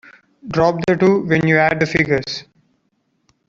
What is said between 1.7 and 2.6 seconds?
the figures.